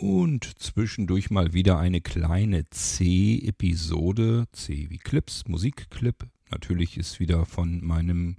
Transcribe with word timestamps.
Und 0.00 0.58
zwischendurch 0.58 1.28
mal 1.28 1.52
wieder 1.52 1.78
eine 1.78 2.00
kleine 2.00 2.64
C-Episode. 2.70 4.46
C 4.50 4.86
wie 4.88 4.96
Clips, 4.96 5.46
Musikclip. 5.46 6.26
Natürlich 6.50 6.96
ist 6.96 7.20
wieder 7.20 7.44
von 7.44 7.84
meinem 7.84 8.36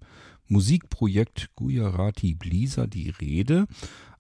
Musikprojekt 0.48 1.52
Gujarati 1.56 2.34
Blisa 2.34 2.88
die 2.88 3.12
Rede. 3.12 3.68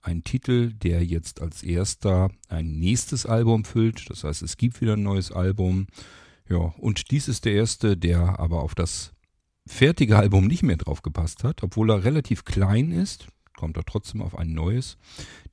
Ein 0.03 0.23
Titel, 0.23 0.71
der 0.71 1.03
jetzt 1.03 1.41
als 1.41 1.63
erster 1.63 2.29
ein 2.47 2.77
nächstes 2.77 3.25
Album 3.25 3.65
füllt. 3.65 4.07
Das 4.11 4.23
heißt, 4.23 4.43
es 4.43 4.57
gibt 4.57 4.79
wieder 4.79 4.93
ein 4.93 5.01
neues 5.01 5.31
Album. 5.31 5.87
Ja, 6.47 6.57
und 6.57 7.09
dies 7.09 7.27
ist 7.27 7.45
der 7.45 7.53
erste, 7.53 7.97
der 7.97 8.39
aber 8.39 8.61
auf 8.61 8.75
das 8.75 9.13
fertige 9.65 10.15
Album 10.15 10.45
nicht 10.45 10.61
mehr 10.61 10.77
drauf 10.77 11.01
gepasst 11.01 11.43
hat, 11.43 11.63
obwohl 11.63 11.89
er 11.89 12.03
relativ 12.03 12.45
klein 12.45 12.91
ist 12.91 13.29
kommt 13.61 13.77
er 13.77 13.85
trotzdem 13.85 14.23
auf 14.23 14.35
ein 14.35 14.55
neues. 14.55 14.97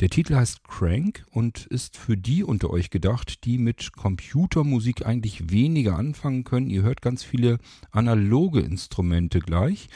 Der 0.00 0.08
Titel 0.08 0.34
heißt 0.34 0.64
Crank 0.64 1.26
und 1.30 1.66
ist 1.66 1.98
für 1.98 2.16
die 2.16 2.42
unter 2.42 2.70
euch 2.70 2.88
gedacht, 2.88 3.44
die 3.44 3.58
mit 3.58 3.92
Computermusik 3.92 5.04
eigentlich 5.04 5.50
weniger 5.50 5.98
anfangen 5.98 6.44
können. 6.44 6.70
Ihr 6.70 6.84
hört 6.84 7.02
ganz 7.02 7.22
viele 7.22 7.58
analoge 7.90 8.60
Instrumente 8.60 9.40
gleich. 9.40 9.90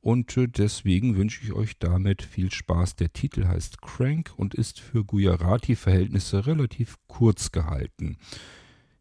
Und 0.00 0.36
äh, 0.36 0.46
deswegen 0.46 1.16
wünsche 1.16 1.42
ich 1.42 1.54
euch 1.54 1.76
damit 1.80 2.22
viel 2.22 2.52
Spaß. 2.52 2.94
Der 2.94 3.12
Titel 3.12 3.48
heißt 3.48 3.82
Crank 3.82 4.32
und 4.36 4.54
ist 4.54 4.78
für 4.78 5.04
Gujarati-Verhältnisse 5.04 6.46
relativ 6.46 6.98
kurz 7.08 7.50
gehalten. 7.50 8.16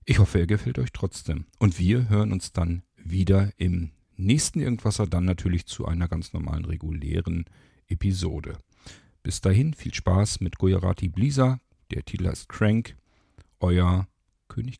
Ich 0.05 0.18
hoffe, 0.18 0.40
er 0.40 0.48
gefällt 0.48 0.80
euch 0.80 0.91
trotzdem. 0.91 1.46
Und 1.60 1.77
wir 1.77 2.10
hören 2.10 2.32
uns 2.32 2.52
dann 2.52 2.82
wieder 2.98 3.52
im 3.58 3.91
nächsten 4.18 4.60
Irgendwasser, 4.60 5.05
dann 5.05 5.26
natürlich 5.26 5.68
zu 5.68 5.86
einer 5.86 6.08
ganz 6.08 6.34
normalen, 6.34 6.66
regulären 6.66 7.46
Episode. 7.88 8.58
Bis 9.24 9.42
dahin 9.42 9.74
viel 9.74 9.94
Spaß 9.94 10.40
mit 10.42 10.58
Gujarati 10.58 11.08
Blisa. 11.10 11.60
Der 11.92 12.04
Titel 12.04 12.28
heißt 12.28 12.50
Crank. 12.50 12.96
Euer 13.60 14.08
König 14.48 14.80